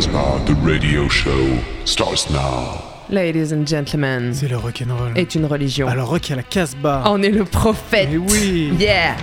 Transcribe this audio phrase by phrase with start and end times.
[0.00, 2.82] Casbah, the radio show starts now.
[3.10, 5.12] Ladies and gentlemen, C'est le rock'n'roll.
[5.14, 5.86] est une religion.
[5.88, 7.02] Alors rock à la Casbah.
[7.04, 8.08] On est le prophète.
[8.10, 8.72] Mais oui.
[8.78, 9.14] Yeah.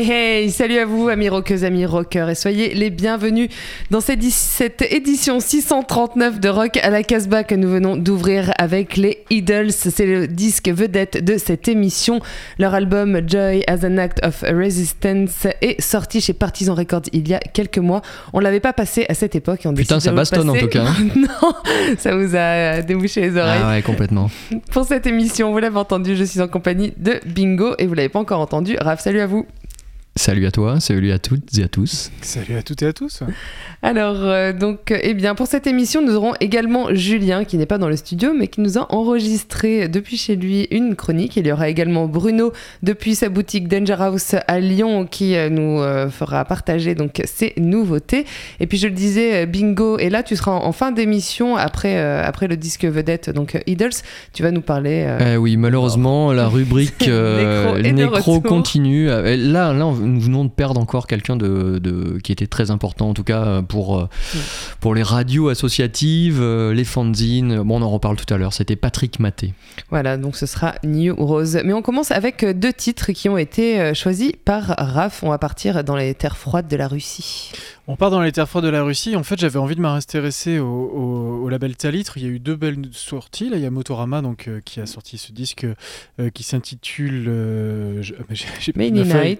[0.00, 3.48] Hey hey, salut à vous amis rockeuses, amis rockers et soyez les bienvenus
[3.90, 8.52] dans cette, édi- cette édition 639 de Rock à la Casbah que nous venons d'ouvrir
[8.58, 9.72] avec les Idols.
[9.72, 12.20] C'est le disque vedette de cette émission.
[12.60, 17.34] Leur album Joy as an Act of Resistance est sorti chez Partisan Records il y
[17.34, 18.02] a quelques mois.
[18.32, 19.62] On l'avait pas passé à cette époque.
[19.64, 20.84] on Putain, ça bastonne en tout cas,
[21.16, 21.52] non,
[21.98, 23.60] ça vous a débouché les oreilles.
[23.64, 24.30] Ah ouais, complètement.
[24.70, 28.08] Pour cette émission, vous l'avez entendu, je suis en compagnie de Bingo et vous l'avez
[28.08, 28.76] pas encore entendu.
[28.80, 29.44] Raph, salut à vous.
[30.18, 32.10] Salut à toi, salut à toutes et à tous.
[32.22, 33.22] Salut à toutes et à tous.
[33.82, 37.66] Alors, euh, donc, euh, eh bien, pour cette émission, nous aurons également Julien, qui n'est
[37.66, 41.36] pas dans le studio, mais qui nous a enregistré depuis chez lui une chronique.
[41.36, 45.80] Il y aura également Bruno, depuis sa boutique Danger House à Lyon, qui euh, nous
[45.80, 48.24] euh, fera partager donc ses nouveautés.
[48.58, 51.96] Et puis, je le disais, Bingo, et là, tu seras en, en fin d'émission, après,
[51.96, 53.92] euh, après le disque vedette, donc Idols.
[54.32, 55.04] Tu vas nous parler...
[55.06, 59.06] euh, Eh oui, malheureusement, la rubrique euh, Nécro continue.
[59.06, 63.10] Là, là, on- nous venons de perdre encore quelqu'un de, de- qui était très important,
[63.10, 64.08] en tout cas euh, pour, euh,
[64.80, 67.62] pour les radios associatives, euh, les fanzines.
[67.62, 68.52] Bon, on en reparle tout à l'heure.
[68.52, 69.54] C'était Patrick Maté.
[69.90, 71.58] Voilà, donc ce sera New Rose.
[71.64, 75.22] Mais on commence avec deux titres qui ont été choisis par Raph.
[75.22, 77.52] On va partir dans les terres froides de la Russie.
[77.90, 79.16] On part dans les terres froides de la Russie.
[79.16, 82.18] En fait, j'avais envie de m'intéresser au, au- au label Talitre.
[82.18, 83.48] Il y a eu deux belles sorties.
[83.48, 85.66] Là, il y a Motorama donc, euh, qui a sorti ce disque
[86.20, 88.14] euh, qui s'intitule euh, je-
[88.76, 89.38] Many ma feuille.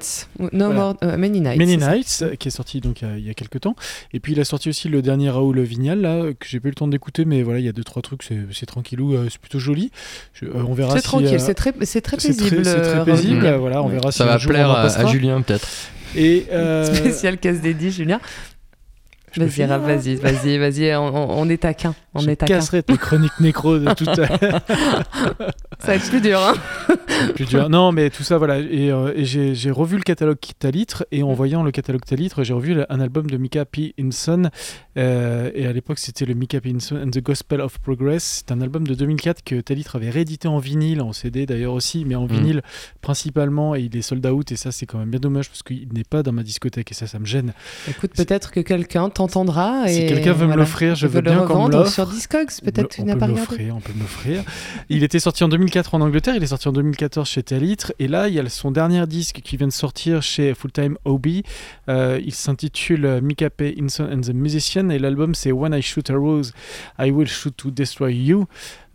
[0.59, 0.81] No Voilà.
[0.81, 1.59] more, euh, Many Nights.
[1.59, 1.77] Many.
[1.77, 3.77] Nights, euh, qui est sorti donc il y a- quelques temps.
[4.13, 6.71] Et puis il a sorti aussi le dernier Raoul Vignal là que j'ai pas eu
[6.71, 9.41] le temps d'écouter, mais voilà il y a deux trois trucs, c'est tranquillou, euh, c'est
[9.41, 9.91] plutôt joli.
[10.35, 10.93] Je- euh, on verra.
[10.93, 12.65] C'est si, tranquille, euh, c'est très, c'est très paisible.
[12.65, 13.55] c'est très paisible.
[13.61, 15.69] Voilà, on verra Ça si va jour plaire à, Julien, peut-être.
[16.17, 18.21] Et euh, Spécial casse dédié, Julien.
[19.37, 21.95] Vas-y, vas-y, vas-y, vas-y, on, on- on est taquin.
[22.15, 22.55] On je est taquin.
[22.57, 24.15] casserai tes chroniques nécro de tout à.
[25.81, 26.55] Ça va être plus dur, hein.
[27.35, 27.69] plus dur.
[27.69, 28.59] Non, mais tout ça, voilà.
[28.59, 31.35] Et, euh, et j'ai j'ai revu le catalogue Talitre, et en Mm.
[31.35, 33.95] voyant le catalogue Talitre, j'ai revu un album de Mika P.
[34.01, 34.51] Hinson.
[34.97, 36.71] euh, et à l'époque, c'était le Mika P.
[36.71, 38.43] Hinson and the Gospel of Progress.
[38.47, 42.05] C'est un album de 2004 que Talitre avait réédité en vinyle, en CD d'ailleurs aussi,
[42.05, 42.29] mais en Mm.
[42.33, 42.63] vinyle
[43.01, 43.75] principalement.
[43.77, 46.05] Et il est sold out, et ça, c'est quand même bien dommage parce qu'il n'est
[46.05, 47.53] pas dans ma discothèque, et ça, ça me gêne.
[47.89, 49.11] Écoute, peut-être que quelqu'un
[49.89, 51.93] Si quelqu'un veut me l'offrir, je veux bien qu'on me l'offre.
[51.93, 53.71] sur Discogs, peut-être tu n'as pas regardé.
[53.71, 54.43] on peut me l'offrir.
[54.89, 58.09] Il était sorti en 2004 en Angleterre, il est sorti en 2014 chez Talitre, et
[58.09, 61.43] là il y a son dernier disque qui vient de sortir chez Full Time Hobby.
[61.89, 63.75] Euh, il s'intitule euh, Mika P.
[63.79, 66.53] Hinson and the Musician, et l'album c'est When I Shoot a Rose,
[66.99, 68.47] I Will Shoot to Destroy You.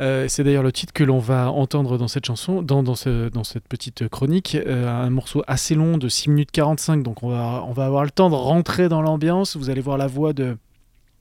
[0.04, 3.30] Euh, c'est d'ailleurs le titre que l'on va entendre dans cette chanson, dans, dans, ce-
[3.30, 7.30] dans cette petite chronique, euh, un morceau assez long de 6 minutes 45, donc on
[7.30, 9.56] va, on va avoir le temps de rentrer dans l'ambiance.
[9.56, 10.58] Vous allez voir la voix de,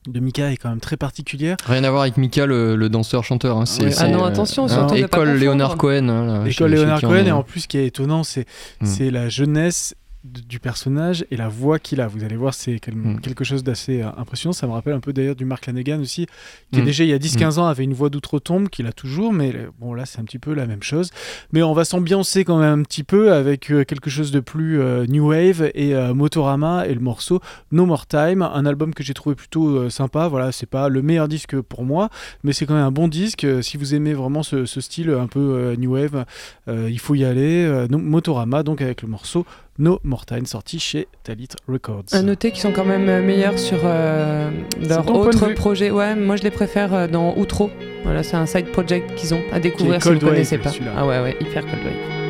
[0.08, 1.56] de Mika est quand même très particulière.
[1.64, 3.56] Rien à voir avec Mika, le, le danseur-chanteur.
[3.56, 3.64] hein.
[3.80, 3.90] Ouais.
[3.98, 4.66] Ah non, euh, attention,
[5.08, 5.38] pas École.
[5.38, 6.08] Léonard Cohen.
[6.08, 8.46] hein, là, L'école on Cohen, et en plus, ce qui est étonnant, c'est
[8.80, 8.86] Mm.
[8.86, 9.94] c'est la jeunesse
[10.24, 12.06] du personnage et la voix qu'il a.
[12.06, 13.20] Vous allez voir, c'est quel- Mm.
[13.20, 14.52] quelque chose d'assez euh, impressionnant.
[14.52, 16.26] Ça me rappelle un peu d'ailleurs du Mark Lanegan aussi,
[16.72, 16.84] qui Mm.
[16.84, 19.94] déjà il y a 10-15 ans avait une voix d'outre-tombe, qu'il a toujours, mais bon
[19.94, 21.10] là c'est un petit peu la même chose.
[21.52, 24.80] Mais on va s'ambiancer quand même un petit peu avec euh, quelque chose de plus
[24.80, 27.40] euh, New Wave et Motorama et le morceau
[27.72, 30.28] No More Time, un album que j'ai trouvé plutôt sympa.
[30.28, 32.10] Voilà, c'est pas le meilleur disque pour moi,
[32.44, 33.44] mais c'est quand même un bon disque.
[33.62, 36.24] Si vous aimez vraiment ce, ce style un peu New Wave,
[36.68, 37.86] il faut y aller.
[37.90, 39.46] No- Motorama, donc avec le morceau
[39.78, 42.04] No More Time, sorti chez Talit Records.
[42.12, 44.50] À noter qu'ils sont quand même euh, meilleurs sur euh,
[44.86, 45.90] leur autre projet.
[45.90, 47.70] Ouais, moi je les préfère euh, dans Outro.
[48.04, 50.72] Voilà, c'est un side project qu'ils ont à découvrir si vous Wave, connaissez pas.
[50.96, 52.21] Ah ouais, ouais, hyper Cold Wave.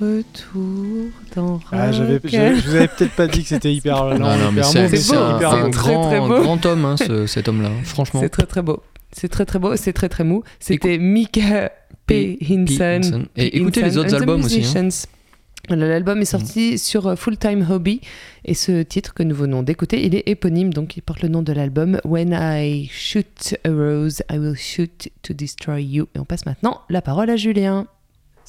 [0.00, 2.22] Retour dans Ah, j'avais, Rock.
[2.26, 4.64] j'avais- je vous avais peut-être pas dit que c'était hyper lent, Non, non, mais hyper
[4.66, 6.40] c'est mais un, un très, grand, très beau.
[6.42, 7.70] grand homme, hein, ce- cet homme-là.
[7.84, 8.20] Franchement.
[8.20, 8.82] C'est très très beau.
[9.12, 10.42] C'est très très beau, c'est très très mou.
[10.60, 11.72] C'était Mika
[12.06, 12.38] P.
[12.48, 13.24] Hinson.
[13.36, 14.88] Et écoutez les autres albums aussi, hein.
[15.70, 18.00] L'album est sorti sur euh, Full Time Hobby
[18.46, 21.42] et ce titre que nous venons d'écouter, il est éponyme, donc il porte le nom
[21.42, 26.06] de l'album When I Shoot a Rose, I Will Shoot to Destroy You.
[26.14, 27.86] Et on passe maintenant la parole à Julien.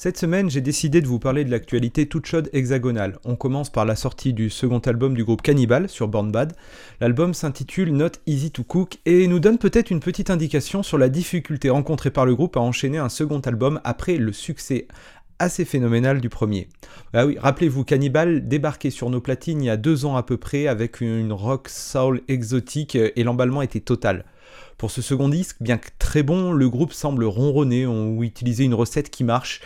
[0.02, 3.18] Cette semaine, j'ai décidé de vous parler de l'actualité toute chaude hexagonale.
[3.26, 6.54] On commence par la sortie du second album du groupe Cannibal sur Born Bad.
[7.02, 11.10] L'album s'intitule Not Easy to Cook et nous donne peut-être une petite indication sur la
[11.10, 14.88] difficulté rencontrée par le groupe à enchaîner un second album après le succès
[15.38, 16.70] assez phénoménal du premier.
[17.12, 20.38] Ah oui, rappelez-vous, Cannibal débarquait sur nos platines il y a deux ans à peu
[20.38, 24.24] près avec une rock soul exotique et l'emballement était total.
[24.80, 28.72] Pour ce second disque, bien que très bon, le groupe semble ronronner ou utiliser une
[28.72, 29.60] recette qui marche.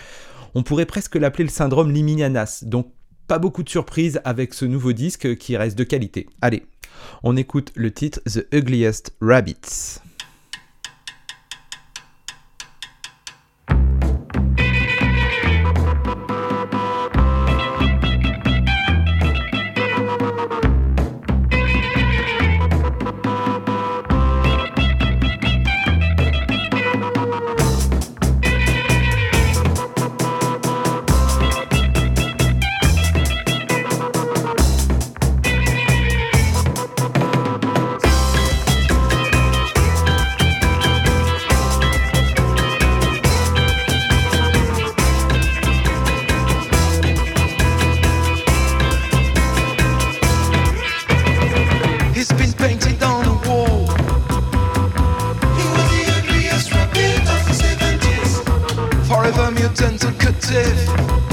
[0.57, 2.91] On pourrait presque l'appeler le syndrome Liminianas, donc
[3.29, 6.27] pas beaucoup de surprises avec ce nouveau disque qui reste de qualité.
[6.43, 6.67] Allez,
[7.23, 10.01] on écoute le titre The Ugliest Rabbits.
[59.25, 61.24] Mutant and captive.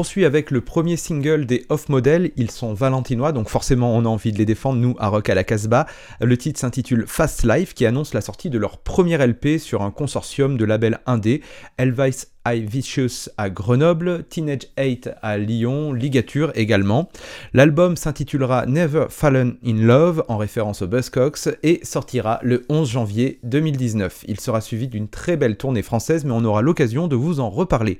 [0.00, 2.30] Poursuit avec le premier single des Off Model.
[2.36, 5.34] Ils sont valentinois, donc forcément on a envie de les défendre, nous, à Rock à
[5.34, 5.84] la Casbah.
[6.22, 9.90] Le titre s'intitule Fast Life, qui annonce la sortie de leur premier LP sur un
[9.90, 11.42] consortium de labels indé,
[11.76, 17.10] Elvis I Vicious à Grenoble, Teenage 8 à Lyon, Ligature également.
[17.52, 23.38] L'album s'intitulera Never Fallen in Love en référence aux Buzzcocks et sortira le 11 janvier
[23.42, 24.24] 2019.
[24.26, 27.50] Il sera suivi d'une très belle tournée française mais on aura l'occasion de vous en
[27.50, 27.98] reparler.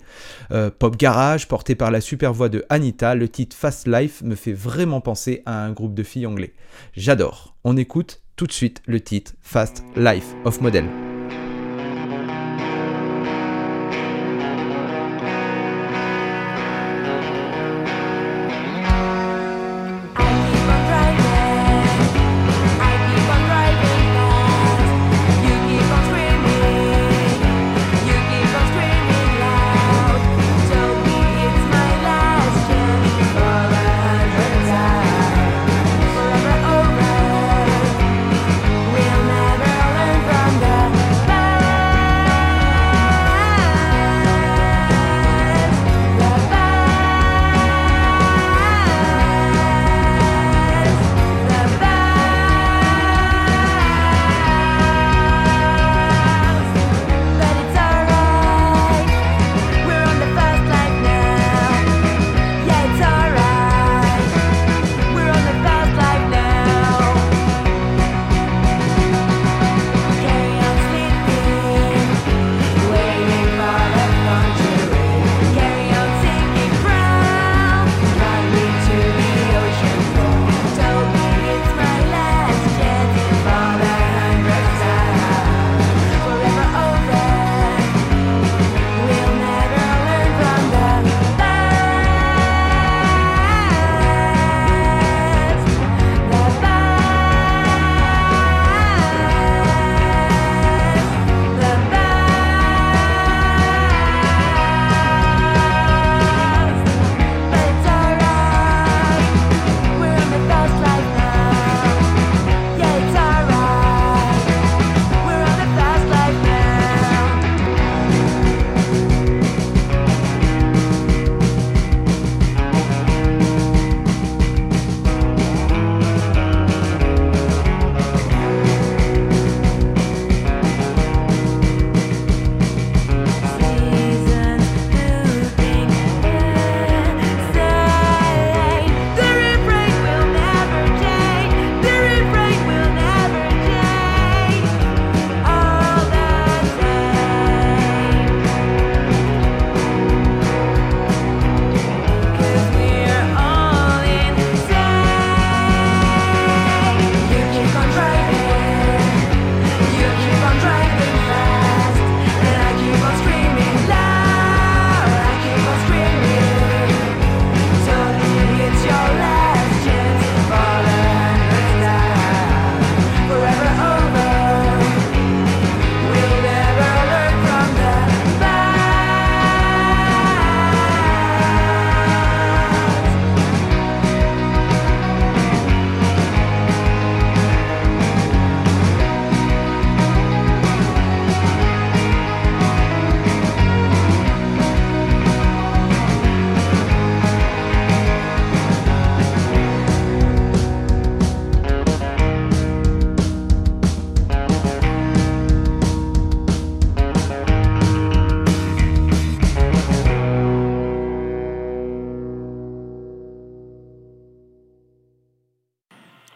[0.53, 4.35] Euh, pop garage porté par la super voix de Anita, le titre Fast Life me
[4.35, 6.55] fait vraiment penser à un groupe de filles anglais.
[6.97, 7.57] J'adore.
[7.65, 11.10] On écoute tout de suite le titre Fast Life of Model.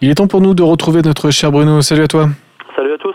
[0.04, 1.80] Il est temps pour nous de retrouver notre cher Bruno.
[1.80, 2.28] Salut à toi.
[2.76, 3.14] Salut à tous.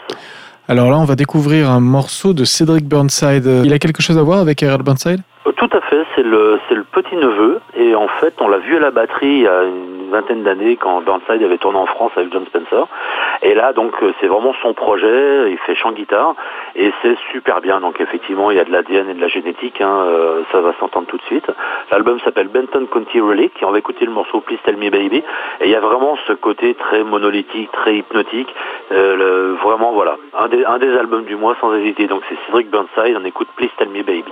[0.67, 3.61] Alors là, on va découvrir un morceau de Cédric Burnside.
[3.63, 4.81] Il a quelque chose à voir avec R.L.
[4.81, 5.21] Burnside?
[5.55, 8.77] Tout à fait, c'est le, c'est le petit neveu et en fait on l'a vu
[8.77, 12.11] à la batterie il y a une vingtaine d'années quand Burnside avait tourné en France
[12.15, 12.87] avec John Spencer.
[13.41, 16.35] Et là donc euh, c'est vraiment son projet, il fait chant guitare.
[16.75, 17.79] Et c'est super bien.
[17.79, 20.73] Donc effectivement il y a de l'ADN et de la génétique, hein, euh, ça va
[20.79, 21.47] s'entendre tout de suite.
[21.91, 23.51] L'album s'appelle Benton County Relic.
[23.61, 25.23] Et on va écouter le morceau Please Tell Me Baby.
[25.61, 28.53] Et il y a vraiment ce côté très monolithique, très hypnotique,
[28.91, 32.07] euh, vraiment voilà, un des, un des albums du mois sans hésiter.
[32.07, 34.31] Donc c'est Cédric Burnside, on écoute Please Tell Me Baby.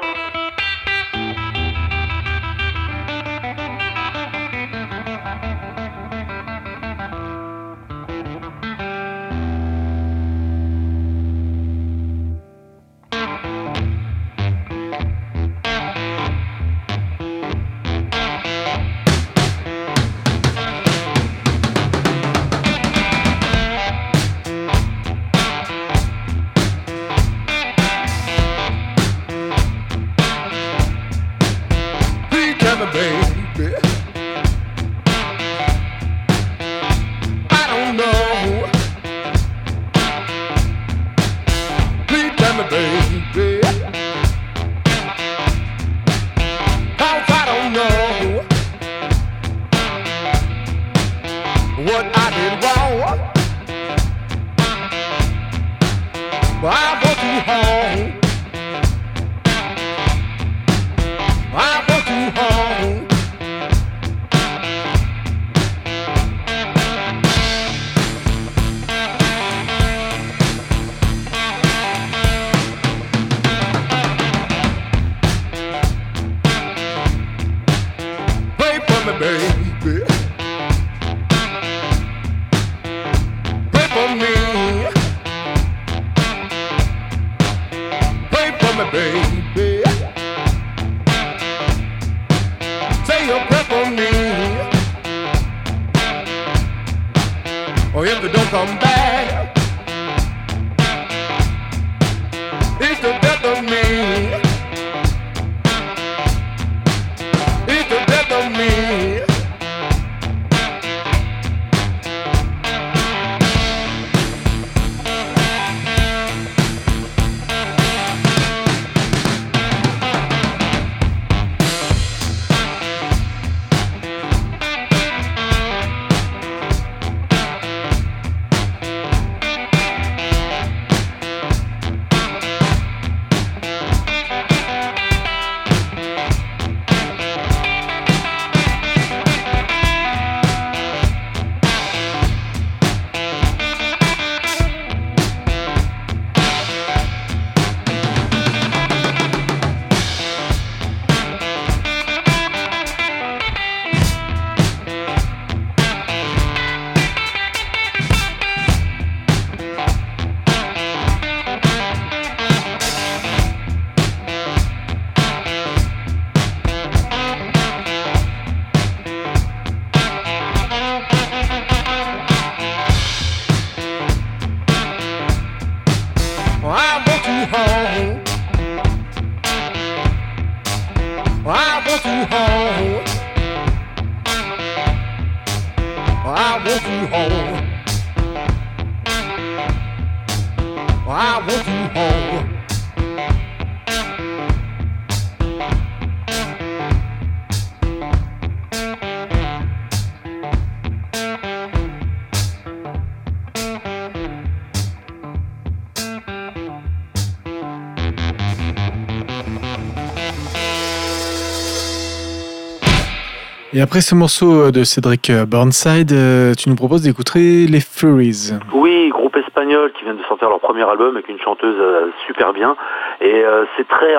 [213.77, 218.57] Et après ce morceau de Cédric Burnside, euh, tu nous proposes d'écouter les Furies.
[218.73, 222.53] Oui, groupe espagnol qui vient de sortir leur premier album avec une chanteuse euh, super
[222.53, 222.75] bien.
[223.21, 224.15] Et euh, c'est très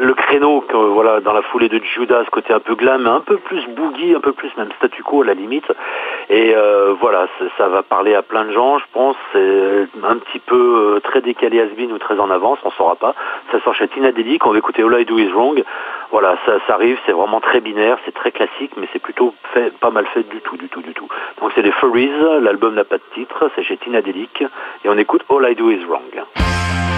[0.00, 3.66] le créneau voilà dans la foulée de Judas, côté un peu glam, un peu plus
[3.68, 5.70] boogie, un peu plus même statu quo à la limite.
[6.30, 9.16] Et euh, voilà, ça va parler à plein de gens, je pense.
[9.32, 10.56] C'est un petit peu
[10.96, 13.14] euh, très décalé has-been ou très en avance, on saura pas.
[13.52, 14.08] Ça sort chez Tina
[14.44, 15.62] on va écouter All I Do Is Wrong.
[16.10, 19.34] Voilà, ça, arrive, c'est vraiment très binaire, c'est très classique, mais c'est plutôt
[19.80, 21.08] pas mal fait du tout, du tout, du tout.
[21.40, 22.10] Donc c'est les Furries,
[22.40, 25.84] l'album n'a pas de titre, c'est chez Tina et on écoute All I Do Is
[25.84, 26.89] Wrong.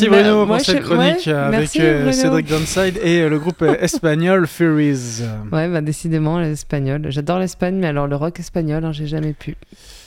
[0.00, 2.12] Merci bah, Bruno moi, pour cette je- chronique ouais, avec merci, euh.
[2.12, 5.22] Cédric Downside et euh, le groupe euh, espagnol Furies.
[5.52, 7.06] Ouais, bah décidément, l'espagnol.
[7.08, 9.56] J'adore l'Espagne, mais alors le rock espagnol, hein, j'ai jamais pu.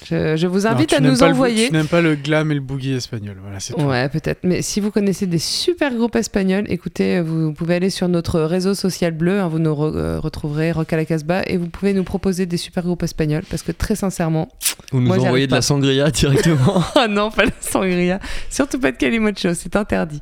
[0.09, 1.67] Je, je vous invite à nous pas le- envoyer.
[1.67, 3.37] tu n'aimes pas le glam et le boogie espagnol.
[3.41, 3.81] Voilà, c'est tout.
[3.81, 4.39] Ouais, peut-être.
[4.43, 8.73] Mais si vous connaissez des super groupes espagnols, écoutez, vous pouvez aller sur notre réseau
[8.73, 11.93] social bleu, hein, vous nous re- euh, retrouverez Rock à la Casbah, et vous pouvez
[11.93, 14.49] nous proposer des super groupes espagnols, parce que très sincèrement,
[14.93, 16.83] Ou nous Moi, envoyer arrive de la sangria directement.
[16.95, 20.21] oh non, pas la sangria, surtout pas de Calimocho, c'est interdit.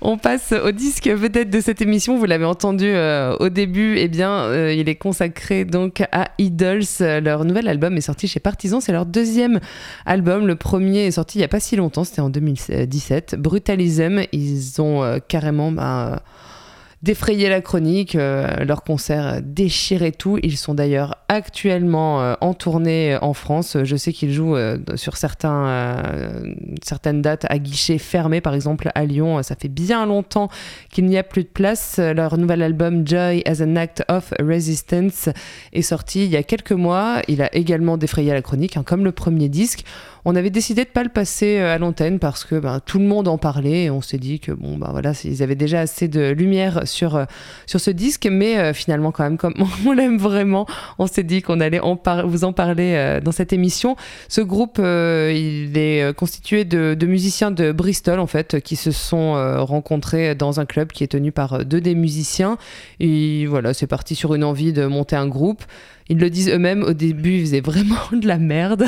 [0.00, 4.08] On passe au disque vedette de cette émission, vous l'avez entendu euh, au début, eh
[4.08, 6.82] bien, euh, il est consacré donc à Idols.
[7.00, 9.23] Leur nouvel album est sorti chez Partisan, c'est leur deuxième
[10.06, 10.46] album.
[10.46, 13.36] Le premier est sorti il n'y a pas si longtemps, c'était en 2017.
[13.38, 16.20] Brutalism, ils ont euh, carrément ben,
[17.04, 20.38] euh, défrayé la chronique, euh, leur concert euh, tout.
[20.42, 23.76] Ils sont d'ailleurs actuellement euh, en tournée en France.
[23.82, 29.04] Je sais qu'ils jouent euh, sur euh, certaines dates à guichet fermé, par exemple à
[29.04, 29.42] Lyon.
[29.42, 30.48] Ça fait bien longtemps
[30.90, 31.98] qu'il n'y a plus de place.
[31.98, 35.28] Leur nouvel album Joy as an Act of Resistance
[35.72, 37.20] est sorti il y a quelques mois.
[37.28, 39.84] Il a également défrayé la chronique, hein, comme le premier disque.
[40.24, 43.04] On avait décidé de pas le passer euh, à l'antenne parce que ben, tout le
[43.04, 46.08] monde en parlait et on s'est dit que bon ben voilà ils avaient déjà assez
[46.08, 47.24] de lumière sur euh,
[47.66, 48.28] sur ce disque.
[48.30, 49.54] Mais euh, finalement quand même comme
[49.86, 50.66] on l'aime vraiment
[50.98, 53.96] on s'est dit qu'on allait en vous en parler euh, dans cette émission.
[54.28, 58.76] Ce groupe euh, il est euh, constitué de, de musiciens de Bristol en fait qui
[58.76, 62.58] se sont rencontrés dans un club qui est tenu par deux des musiciens.
[63.00, 65.64] Et voilà c'est parti sur une envie de monter un groupe
[66.08, 68.84] ils le disent eux-mêmes, au début, ils faisaient vraiment de la merde.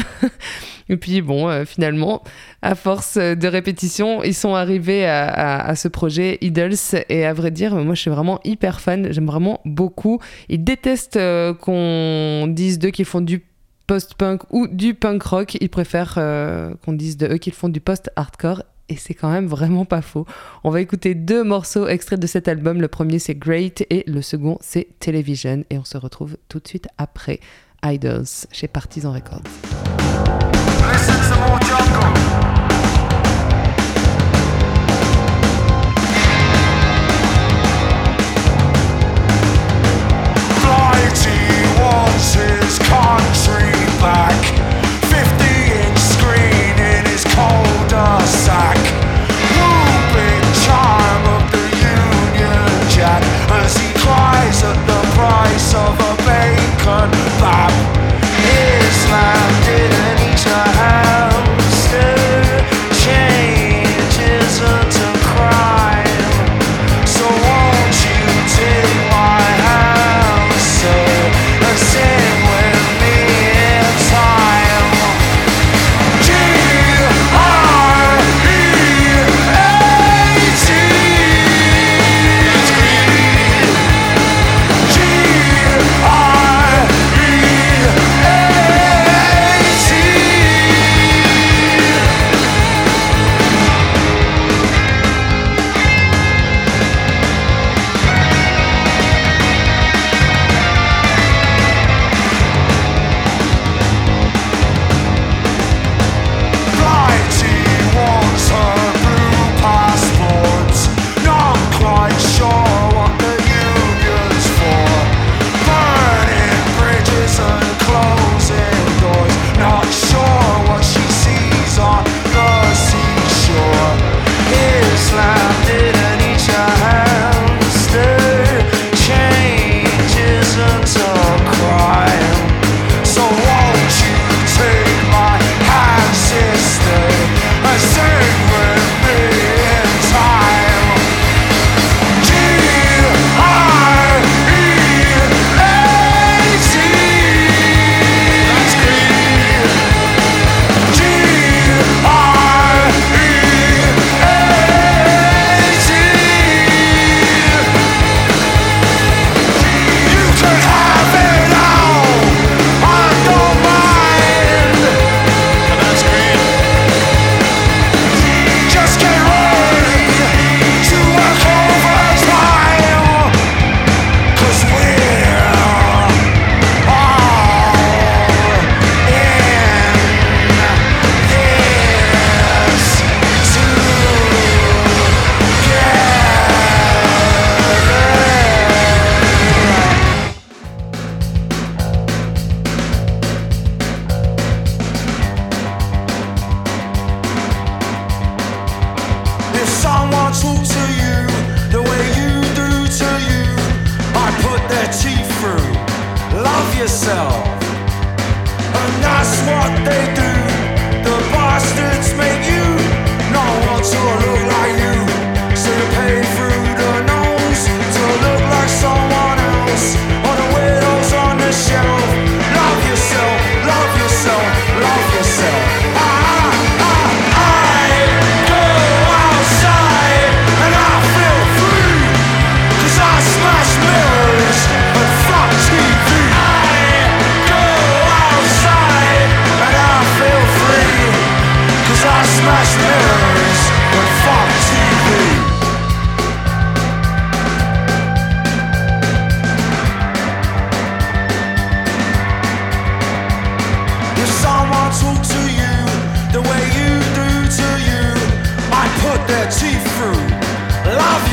[0.88, 2.22] Et puis, bon, euh, finalement,
[2.62, 6.74] à force de répétition, ils sont arrivés à, ce projet Idols.
[7.08, 9.12] Et à vrai dire, moi, je suis vraiment hyper fan.
[9.12, 10.20] J'aime vraiment beaucoup.
[10.48, 13.42] Ils détestent euh, qu'on dise d'eux qu'ils font du
[13.86, 15.56] post-punk ou du punk rock.
[15.60, 18.62] Ils préfèrent euh, qu'on dise de eux qu'ils font du post-hardcore.
[18.88, 20.26] Et c'est quand même vraiment pas faux.
[20.64, 22.80] On va écouter deux morceaux extraits de cet album.
[22.80, 25.64] Le premier c'est Great et le second c'est Television.
[25.70, 27.40] Et on se retrouve tout de suite après
[27.84, 29.42] Idols chez Partisan Records.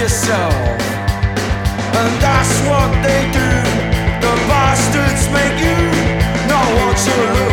[0.04, 0.54] Yourself.
[2.00, 3.52] And that's what they do.
[4.20, 5.80] The bastards make you
[6.52, 7.53] not want to look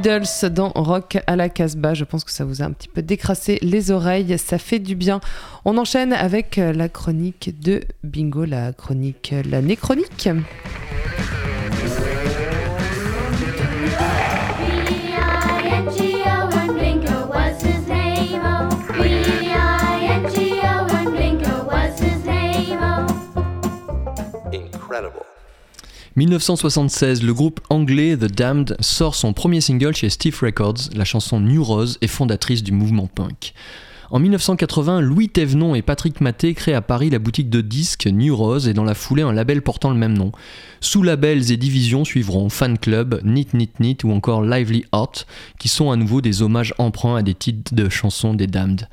[0.00, 1.92] Idols dans Rock à la Casbah.
[1.92, 4.38] Je pense que ça vous a un petit peu décrassé les oreilles.
[4.38, 5.20] Ça fait du bien.
[5.66, 10.30] On enchaîne avec euh, la chronique de Bingo, la chronique, euh, la néchronique.
[14.88, 18.40] B-I-N-G-O and Blinker was his name.
[18.96, 20.64] B-I-N-G-O
[20.96, 23.06] and Blinker was his name, oh.
[24.50, 25.29] Incredible.
[26.20, 31.40] 1976, le groupe anglais The Damned sort son premier single chez Stiff Records, la chanson
[31.40, 33.54] New Rose est fondatrice du mouvement punk.
[34.10, 38.36] En 1980, Louis Thévenon et Patrick Maté créent à Paris la boutique de disques New
[38.36, 40.30] Rose et dans la foulée un label portant le même nom.
[40.82, 45.24] Sous-labels et divisions suivront Fan Club, Nit Nit Nit ou encore Lively Art,
[45.58, 48.88] qui sont à nouveau des hommages emprunts à des titres de chansons des Damned.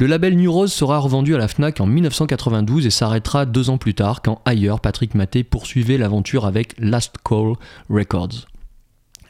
[0.00, 3.78] Le label New Rose sera revendu à la FNAC en 1992 et s'arrêtera deux ans
[3.78, 7.54] plus tard quand ailleurs Patrick Maté poursuivait l'aventure avec Last Call
[7.90, 8.46] Records.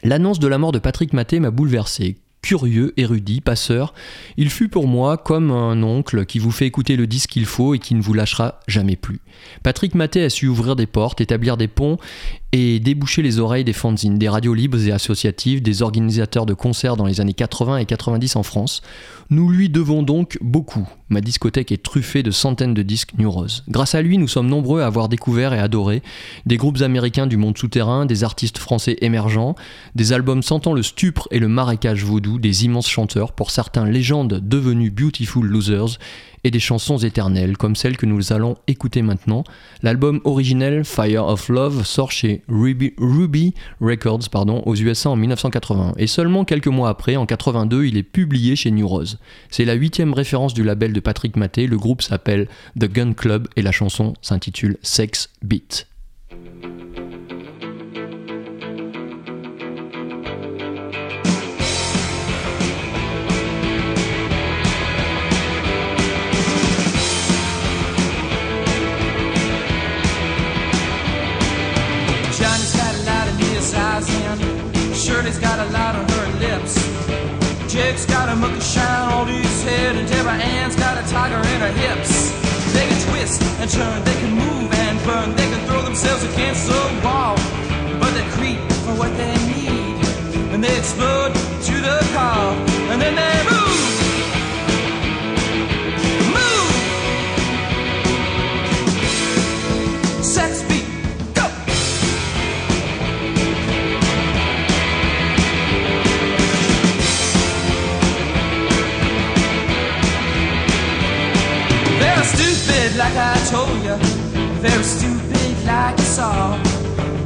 [0.03, 2.17] L'annonce de la mort de Patrick Maté m'a bouleversé.
[2.43, 3.95] Curieux, érudit, passeur,
[4.37, 7.73] il fut pour moi comme un oncle qui vous fait écouter le disque qu'il faut
[7.73, 9.21] et qui ne vous lâchera jamais plus.
[9.63, 11.97] Patrick Maté a su ouvrir des portes, établir des ponts
[12.51, 16.97] et déboucher les oreilles des fanzines, des radios libres et associatives, des organisateurs de concerts
[16.97, 18.81] dans les années 80 et 90 en France.
[19.29, 20.89] Nous lui devons donc beaucoup.
[21.09, 23.63] Ma discothèque est truffée de centaines de disques New Rose.
[23.69, 26.01] Grâce à lui, nous sommes nombreux à avoir découvert et adoré
[26.47, 29.53] des groupes américains du monde souterrain, des artistes français émergents,
[29.93, 34.39] des albums sentant le stupre et le marécage vaudou, des immenses chanteurs, pour certains légendes
[34.41, 35.99] devenues Beautiful Losers,
[36.43, 39.43] et des chansons éternelles comme celle que nous allons écouter maintenant.
[39.81, 44.29] L'album originel Fire of Love sort chez Ruby, Records
[44.65, 48.71] aux USA en 1980 et seulement quelques mois après, en 82, il est publié chez
[48.71, 49.19] New Rose.
[49.49, 52.47] C'est la huitième référence du label de Patrick Maté, le groupe s'appelle
[52.79, 55.88] The Gun Club et la chanson s'intitule Sex Beat.
[78.05, 81.73] Got a mucky shine on his head, and Deborah Ann's got a tiger in her
[81.73, 82.31] hips.
[82.73, 86.67] They can twist and turn, they can move and burn, they can throw themselves against
[86.67, 87.35] the wall,
[87.99, 90.05] but they creep for what they need,
[90.53, 92.53] and they explode to the call,
[92.91, 93.59] and then they move.
[93.59, 93.68] Move!
[112.39, 113.95] Stupid, like I told you.
[114.63, 116.55] Very stupid, like you saw.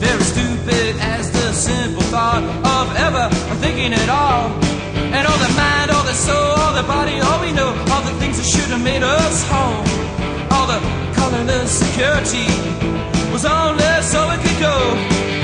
[0.06, 2.44] Very stupid as the simple thought
[2.78, 3.26] of ever
[3.62, 4.50] thinking at all.
[5.16, 8.16] And all the mind, all the soul, all the body, all we know, all the
[8.22, 9.82] things that should have made us whole.
[10.54, 10.80] All the
[11.18, 12.50] colorless security
[13.32, 15.43] was only so it could go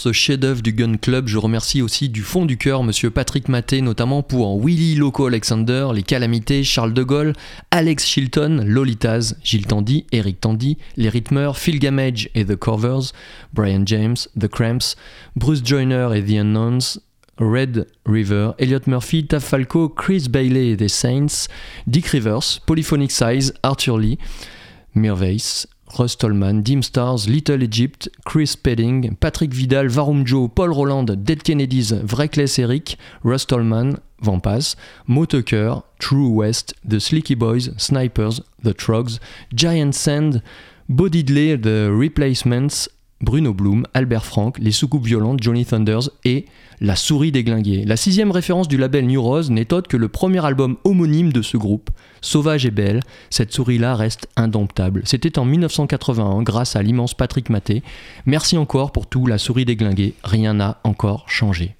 [0.00, 3.82] ce chef-d'œuvre du Gun Club, je remercie aussi du fond du cœur Monsieur Patrick Maté,
[3.82, 7.34] notamment pour Willy Loco Alexander, Les Calamités, Charles de Gaulle,
[7.70, 13.12] Alex Chilton, Lolitas, Gilles Tandy, Eric Tandy, Les Rythmeurs, Phil Gamage et The Covers,
[13.52, 14.96] Brian James, The Cramps,
[15.36, 17.00] Bruce Joyner et The Unknowns,
[17.38, 21.48] Red River, Elliot Murphy, Tav Falco, Chris Bailey et The Saints,
[21.86, 24.18] Dick Rivers, Polyphonic Size, Arthur Lee,
[24.94, 25.66] Mirvace,
[25.98, 31.42] Russ Tolman, Dim Stars, Little Egypt, Chris Pedding, Patrick Vidal, Varum Joe, Paul Roland, Dead
[31.44, 34.76] Kennedys, Vreckless Eric, Russ Tolman, Vampas,
[35.06, 39.18] Mo Tucker, True West, The Slicky Boys, Snipers, The Trogs,
[39.54, 40.42] Giant Sand,
[40.88, 42.88] Bo Diddley, The Replacements,
[43.20, 46.46] Bruno Bloom, Albert Frank, Les Soucoupes Violentes, Johnny Thunders et
[46.80, 47.84] La Souris déglinguée.
[47.84, 51.42] La sixième référence du label New Rose n'est autre que le premier album homonyme de
[51.42, 51.90] ce groupe.
[52.22, 55.02] Sauvage et belle, cette souris-là reste indomptable.
[55.04, 57.82] C'était en 1981 grâce à l'immense Patrick Maté.
[58.24, 61.76] Merci encore pour tout, La Souris déglinguée, rien n'a encore changé.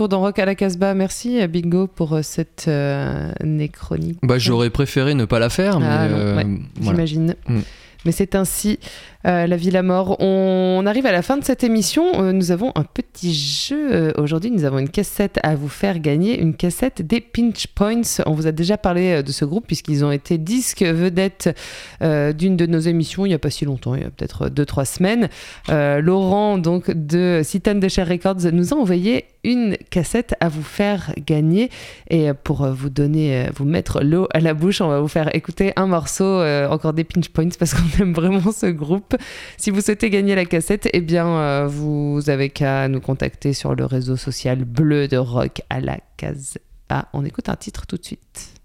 [0.00, 0.94] Retour dans Rock à la Casbah.
[0.94, 4.18] Merci, euh, Bingo, pour euh, cette euh, néchronique.
[4.22, 6.48] Bah, j'aurais préféré ne pas la faire, mais Ah, non, euh, voilà.
[6.80, 7.34] J'imagine.
[7.46, 7.58] Mm.
[8.04, 8.78] Mais c'est ainsi
[9.26, 10.16] euh, la vie, la mort.
[10.20, 12.22] On arrive à la fin de cette émission.
[12.22, 13.88] Euh, nous avons un petit jeu.
[13.92, 16.40] Euh, Aujourd'hui, nous avons une cassette à vous faire gagner.
[16.40, 18.22] Une cassette des Pinch Points.
[18.26, 21.50] On vous a déjà parlé de ce groupe puisqu'ils ont été disques vedettes
[22.00, 24.84] d'une de nos émissions il n'y a pas si longtemps, il y a peut-être 2-3
[24.84, 25.28] semaines.
[25.68, 31.12] Laurent, donc de Citan de Cher Records, nous a envoyé une cassette à vous faire
[31.26, 31.70] gagner.
[32.08, 35.72] Et pour vous donner, vous mettre l'eau à la bouche, on va vous faire écouter
[35.76, 39.16] un morceau, encore des Pinch Points, parce qu'on aime vraiment ce groupe.
[39.56, 43.74] Si vous souhaitez gagner la cassette, eh bien, euh, vous avez qu'à nous contacter sur
[43.74, 47.08] le réseau social bleu de rock à la case A.
[47.12, 48.59] On écoute un titre tout de suite.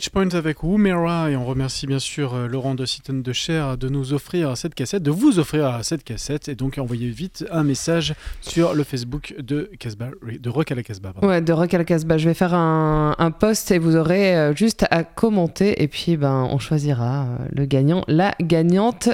[0.00, 3.76] Pitch Point avec Woomera et on remercie bien sûr euh, Laurent de Citten de Cher
[3.76, 7.64] de nous offrir cette cassette, de vous offrir cette cassette et donc envoyez vite un
[7.64, 11.12] message sur le Facebook de Casbah, de Rock à la Casbah.
[11.20, 12.16] Ouais, de Rock à la Casbah.
[12.16, 16.16] Je vais faire un, un post et vous aurez euh, juste à commenter et puis
[16.16, 19.10] ben, on choisira euh, le gagnant, la gagnante.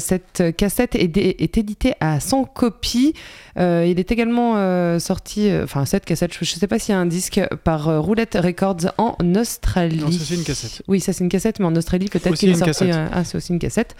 [0.00, 3.14] Cette cassette est, est éditée à 100 copies.
[3.56, 6.92] Euh, il est également euh, sorti, euh, enfin cette cassette, je ne sais pas s'il
[6.94, 9.98] y a un disque par Roulette Records en Australie.
[10.00, 10.82] Non, ça c'est une cassette.
[10.88, 12.90] Oui, ça c'est une cassette, mais en Australie peut-être qu'il est sorti.
[12.90, 13.94] ah, c'est aussi une cassette.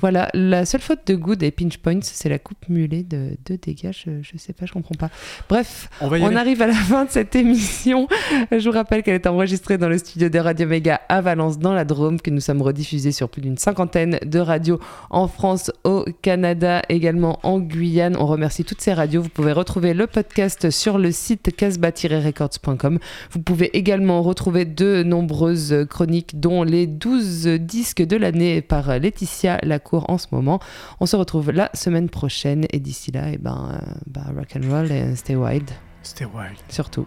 [0.00, 3.56] Voilà, la seule faute de Good et Pinch Points, c'est la coupe mulet de, de
[3.56, 3.90] dégâts.
[3.92, 5.10] Je, je sais pas, je comprends pas.
[5.48, 8.08] Bref, On on arrive à la fin de cette émission.
[8.52, 11.74] Je vous rappelle qu'elle est enregistrée dans le studio de Radio Méga à Valence, dans
[11.74, 14.78] la Drôme, que nous sommes rediffusés sur plus d'une cinquantaine de radios
[15.10, 18.16] en France, au Canada, également en Guyane.
[18.18, 18.99] On remercie toutes ces radios.
[19.06, 22.98] Vous pouvez retrouver le podcast sur le site casbah-records.com.
[23.30, 29.58] Vous pouvez également retrouver de nombreuses chroniques, dont les 12 disques de l'année par Laetitia
[29.62, 30.60] Lacour en ce moment.
[31.00, 34.70] On se retrouve la semaine prochaine et d'ici là, et ben, euh, bah, rock and
[34.70, 35.70] roll et stay wild.
[36.02, 36.58] C'était wild.
[36.68, 37.06] Surtout.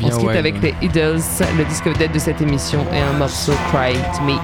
[0.00, 0.74] Bien On se quitte wild, avec ouais.
[0.80, 1.20] les Idols,
[1.56, 4.36] le disque vedette de cette émission et un morceau Cry to Me.